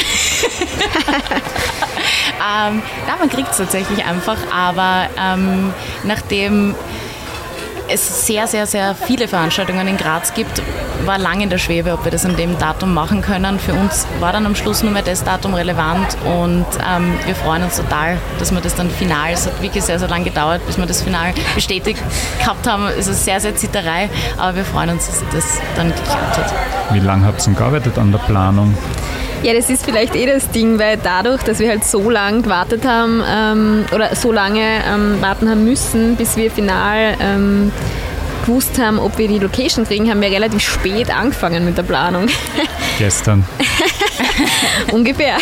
[2.40, 5.72] ähm, ja, man kriegt es tatsächlich einfach, aber ähm,
[6.04, 6.74] nachdem
[7.92, 10.62] es sehr, sehr, sehr viele Veranstaltungen in Graz gibt,
[11.04, 13.58] war lange in der Schwebe, ob wir das an dem Datum machen können.
[13.58, 17.62] Für uns war dann am Schluss nur mehr das Datum relevant und ähm, wir freuen
[17.62, 20.78] uns total, dass wir das dann final, es hat wirklich sehr, sehr lange gedauert, bis
[20.78, 22.00] wir das final bestätigt
[22.38, 22.86] gehabt haben.
[22.86, 26.54] Es ist sehr, sehr Zitterei, aber wir freuen uns, dass das dann geklappt hat.
[26.92, 28.76] Wie lange habt ihr denn gearbeitet an der Planung?
[29.42, 32.84] Ja, das ist vielleicht eh das Ding, weil dadurch, dass wir halt so lange gewartet
[32.84, 37.72] haben ähm, oder so lange ähm, warten haben müssen, bis wir final ähm,
[38.44, 42.26] gewusst haben, ob wir die Location kriegen, haben wir relativ spät angefangen mit der Planung.
[42.98, 43.46] Gestern.
[44.92, 45.38] Ungefähr.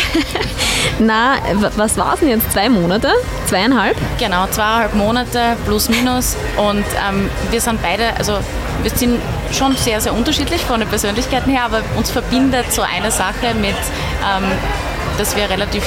[0.99, 1.35] Na,
[1.75, 2.53] was war es denn jetzt?
[2.53, 3.11] Zwei Monate?
[3.47, 3.97] Zweieinhalb?
[4.17, 6.37] Genau, zweieinhalb Monate plus minus.
[6.55, 8.37] Und ähm, wir sind beide, also
[8.81, 9.19] wir sind
[9.51, 13.75] schon sehr, sehr unterschiedlich von den Persönlichkeiten her, aber uns verbindet so eine Sache mit,
[13.75, 14.43] ähm,
[15.17, 15.83] dass wir relativ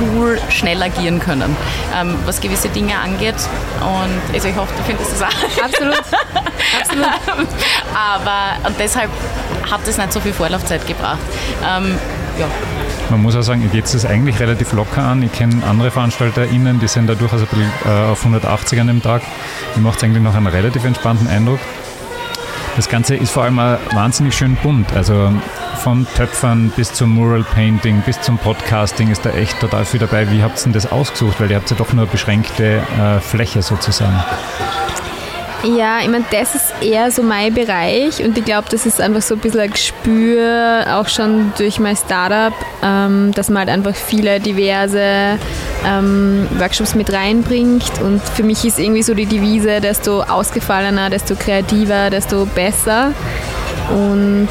[0.00, 1.56] cool schnell agieren können,
[1.98, 3.34] ähm, was gewisse Dinge angeht.
[3.80, 5.64] Und also ich hoffe, du findest das auch.
[5.64, 5.94] Absolut.
[6.80, 7.48] Absolut.
[7.94, 9.10] aber und deshalb
[9.70, 11.18] hat es nicht so viel Vorlaufzeit gebracht.
[11.66, 11.98] Ähm,
[12.38, 12.46] ja.
[13.10, 15.22] Man muss auch sagen, ihr geht es eigentlich relativ locker an.
[15.22, 19.02] Ich kenne andere VeranstalterInnen, die sind da durchaus ein bisschen äh, auf 180 an dem
[19.02, 19.22] Tag.
[19.74, 21.58] Ihr macht eigentlich noch einen relativ entspannten Eindruck.
[22.80, 24.94] Das Ganze ist vor allem wahnsinnig schön bunt.
[24.94, 25.30] Also
[25.82, 30.30] von Töpfern bis zum Mural Painting bis zum Podcasting ist da echt total viel dabei.
[30.32, 31.42] Wie habt ihr denn das ausgesucht?
[31.42, 34.24] Weil ihr habt ja doch nur beschränkte äh, Fläche sozusagen.
[35.62, 39.20] Ja, ich meine, das ist eher so mein Bereich und ich glaube, das ist einfach
[39.20, 43.94] so ein bisschen ein Gespür, auch schon durch mein Startup, ähm, dass man halt einfach
[43.94, 45.38] viele diverse
[45.86, 51.34] ähm, Workshops mit reinbringt und für mich ist irgendwie so die Devise, desto ausgefallener, desto
[51.34, 53.12] kreativer, desto besser
[53.90, 54.48] und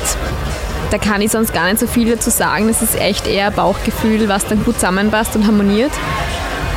[0.91, 2.67] da kann ich sonst gar nicht so viel dazu sagen.
[2.67, 5.91] Das ist echt eher Bauchgefühl, was dann gut zusammenpasst und harmoniert.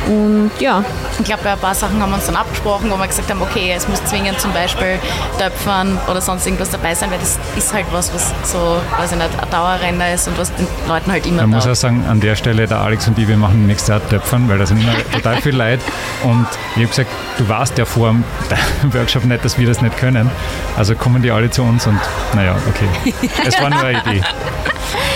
[0.07, 0.83] Und ja.
[1.19, 3.41] Ich glaube, bei ein paar Sachen haben wir uns dann abgesprochen, wo wir gesagt haben,
[3.41, 4.99] okay, es muss zwingend zum Beispiel
[5.37, 9.17] Töpfern oder sonst irgendwas dabei sein, weil das ist halt was, was so, weiß ich
[9.17, 12.19] nicht, ein Dauerrenner ist und was den Leuten halt immer Man muss auch sagen, an
[12.19, 14.93] der Stelle, der Alex und ich, wir machen nächstes Jahr Töpfern, weil da sind immer
[15.13, 15.79] total viel Leid.
[16.23, 18.23] Und ich habe gesagt, du warst ja vor dem
[18.93, 20.29] Workshop nicht, dass wir das nicht können.
[20.77, 21.99] Also kommen die alle zu uns und
[22.33, 23.13] naja, okay.
[23.45, 24.23] Es war nur eine Idee.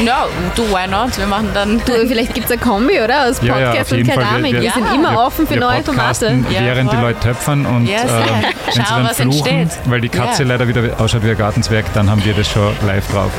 [0.06, 1.18] Ja, du, why not?
[1.18, 1.82] Wir machen dann.
[1.86, 3.28] Du, vielleicht gibt es eine Kombi, oder?
[3.28, 4.54] Aus Podcast ja, ja, und Keramik.
[4.54, 6.44] Wir, wir, wir, sind immer wir, offen für neue Formate.
[6.50, 9.82] während die Leute töpfern und yes, äh, wenn sie dann fluchen, entsteht.
[9.86, 13.08] weil die Katze leider wieder ausschaut wie ein Gartenzwerg, dann haben wir das schon live
[13.12, 13.32] drauf.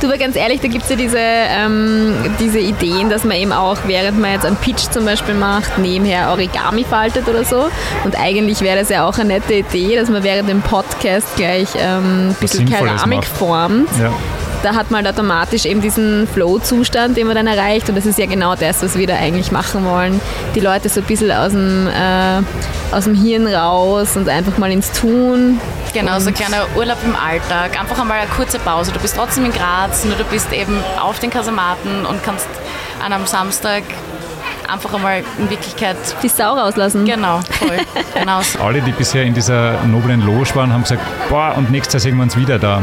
[0.00, 3.52] Du, aber ganz ehrlich, da gibt es ja diese, ähm, diese Ideen, dass man eben
[3.52, 7.68] auch, während man jetzt einen Pitch zum Beispiel macht, nebenher Origami faltet oder so.
[8.04, 11.68] Und eigentlich wäre das ja auch eine nette Idee, dass man während dem Podcast gleich
[11.76, 13.88] ähm, ein bisschen Keramik formt.
[14.00, 14.12] Ja
[14.62, 17.88] da hat man halt automatisch eben diesen Flow-Zustand, den man dann erreicht.
[17.88, 20.20] Und das ist ja genau das, was wir da eigentlich machen wollen.
[20.54, 22.42] Die Leute so ein bisschen aus dem, äh,
[22.94, 25.60] aus dem Hirn raus und einfach mal ins Tun.
[25.92, 27.78] Genau, so ein kleiner Urlaub im Alltag.
[27.80, 28.92] Einfach einmal eine kurze Pause.
[28.92, 32.48] Du bist trotzdem in Graz, nur du bist eben auf den Kasematen und kannst
[33.04, 33.82] an einem Samstag
[34.68, 37.04] einfach einmal in Wirklichkeit die Sau rauslassen.
[37.04, 37.78] Genau, voll.
[38.14, 38.58] genau so.
[38.60, 42.16] Alle, die bisher in dieser noblen Loge waren, haben gesagt, boah, und nächstes Jahr sehen
[42.16, 42.82] wir uns wieder da.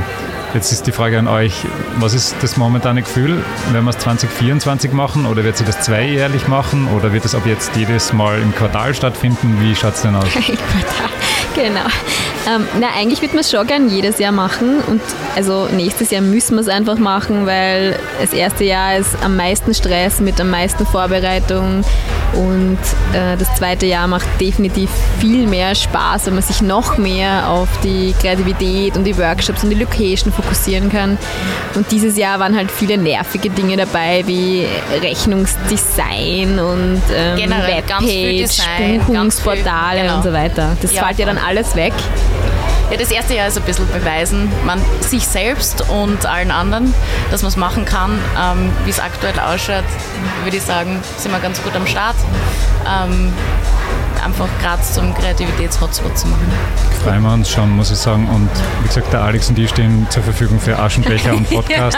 [0.54, 1.66] Jetzt ist die Frage an euch,
[1.98, 3.44] was ist das momentane Gefühl?
[3.72, 7.48] Werden wir es 2024 machen oder wird sie das zweijährlich machen oder wird es ab
[7.48, 9.58] jetzt jedes Mal im Quartal stattfinden?
[9.60, 10.26] Wie schaut es denn aus?
[10.36, 11.10] Im Quartal,
[11.56, 11.90] genau.
[12.46, 15.02] Ähm, na, eigentlich würde man es schon gern jedes Jahr machen und
[15.36, 19.74] also nächstes Jahr müssen wir es einfach machen, weil das erste Jahr ist am meisten
[19.74, 21.84] Stress mit am meisten Vorbereitung
[22.34, 22.80] und
[23.14, 24.90] äh, das zweite Jahr macht definitiv
[25.20, 29.70] viel mehr Spaß, wenn man sich noch mehr auf die Kreativität und die Workshops und
[29.70, 31.18] die Location fokussieren kann.
[31.76, 34.68] Und dieses Jahr waren halt viele nervige Dinge dabei, wie
[35.02, 40.18] Rechnungsdesign und ähm, Generell Webpage, Buchungsportale genau.
[40.18, 40.76] und so weiter.
[40.82, 41.94] Das Ja, fällt ja dann alles weg.
[42.92, 46.94] Ja, das erste Jahr ist ein bisschen beweisen, man sich selbst und allen anderen,
[47.32, 48.20] dass man es machen kann.
[48.40, 49.86] Ähm, Wie es aktuell ausschaut,
[50.44, 52.16] würde ich sagen, sind wir ganz gut am Start.
[52.86, 53.34] Ähm,
[54.24, 56.52] einfach Graz zum Kreativitäts-Hotspot zu machen.
[57.04, 58.28] Freuen wir uns schon, muss ich sagen.
[58.28, 58.50] Und
[58.82, 61.98] wie gesagt, der Alex und ich stehen zur Verfügung für Aschenbecher und Podcast.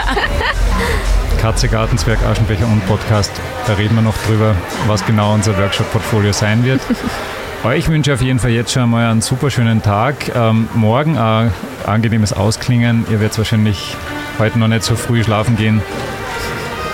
[1.42, 3.32] Katze Gartenzwerg, Aschenbecher und Podcast.
[3.68, 4.56] Da reden wir noch drüber,
[4.88, 6.82] was genau unser Workshop-Portfolio sein wird.
[7.64, 10.36] Euch wünsche ich auf jeden Fall jetzt schon mal einen super schönen Tag.
[10.36, 11.52] Ähm, morgen ein
[11.86, 13.06] angenehmes Ausklingen.
[13.10, 13.96] Ihr werdet wahrscheinlich
[14.38, 15.82] heute noch nicht so früh schlafen gehen.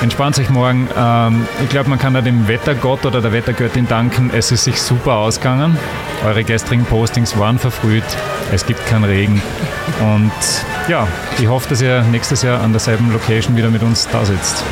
[0.02, 0.90] Entspannt euch morgen.
[0.98, 4.32] Ähm, ich glaube, man kann da dem Wettergott oder der Wettergöttin danken.
[4.34, 5.78] Es ist sich super ausgegangen.
[6.26, 8.04] Eure gestrigen Postings waren verfrüht.
[8.52, 9.42] Es gibt keinen Regen.
[10.00, 10.32] Und
[10.88, 11.08] ja,
[11.40, 14.64] ich hoffe, dass ihr nächstes Jahr an derselben Location wieder mit uns da sitzt.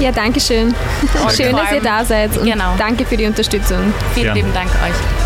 [0.00, 0.74] Ja, danke schön.
[1.36, 2.74] Schön, dass ihr da seid und Genau.
[2.76, 3.92] danke für die Unterstützung.
[4.14, 4.40] Vielen Gerne.
[4.40, 5.17] lieben Dank euch.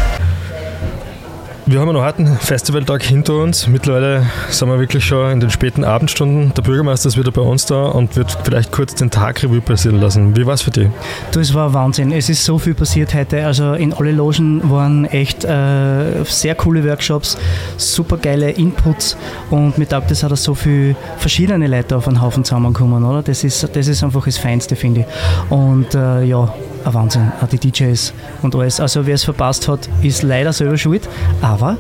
[1.73, 3.67] Wir haben einen Festivaltag hinter uns.
[3.67, 6.53] Mittlerweile sind wir wirklich schon in den späten Abendstunden.
[6.55, 9.99] Der Bürgermeister ist wieder bei uns da und wird vielleicht kurz den Tag Revue passieren
[9.99, 10.37] lassen.
[10.37, 10.89] Wie war es für dich?
[11.33, 12.13] Du, es war Wahnsinn.
[12.13, 13.47] Es ist so viel passiert heute.
[13.47, 17.39] Also in alle Logen waren echt äh, sehr coole Workshops,
[17.79, 19.17] super geile Inputs
[19.49, 23.23] und taugt es auch, dass so viele verschiedene Leute auf einen Haufen zusammenkommen, oder?
[23.23, 25.07] Das ist, das ist einfach das Feinste, finde ich.
[25.51, 26.53] Und äh, ja,
[26.85, 27.33] ein Wahnsinn.
[27.41, 28.81] Auch die DJs und alles.
[28.81, 31.09] Also wer es verpasst hat, ist leider selber schuld.
[31.41, 31.77] Aber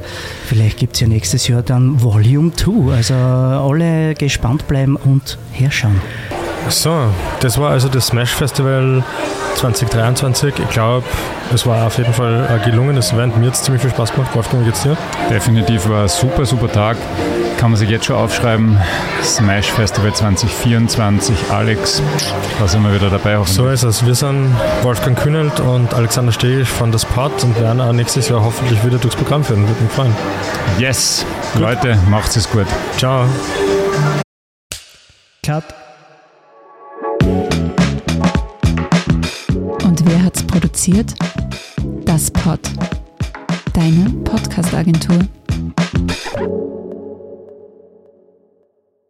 [0.47, 2.95] vielleicht gibt es ja nächstes Jahr dann Volume 2.
[2.95, 6.01] Also alle gespannt bleiben und herschauen.
[6.69, 7.07] So,
[7.41, 9.03] das war also das Smash Festival
[9.57, 10.55] 2023.
[10.59, 11.05] Ich glaube,
[11.53, 13.37] es war auf jeden Fall ein gelungenes Event.
[13.37, 14.35] Mir hat es ziemlich viel Spaß gemacht.
[14.35, 14.97] Wolfgang, wie geht's dir?
[15.29, 16.97] Definitiv war ein super, super Tag.
[17.63, 18.77] Kann man sich jetzt schon aufschreiben.
[19.23, 21.37] Smash Festival 2024.
[21.53, 22.03] Alex,
[22.59, 23.37] da sind wir wieder dabei.
[23.37, 23.55] hoffentlich.
[23.57, 24.05] So ist es.
[24.05, 28.43] Wir sind Wolfgang Kühnelt und Alexander Stegisch von das Pod und werden auch nächstes Jahr
[28.43, 29.69] hoffentlich wieder durchs Programm führen.
[29.69, 30.13] Würde mich freuen.
[30.77, 32.67] Yes, Leute, macht's es gut.
[32.97, 33.27] Ciao.
[35.47, 35.63] Cut.
[39.85, 41.15] Und wer hat's produziert?
[42.07, 42.59] Das Pod.
[43.73, 45.21] Deine Podcast-Agentur.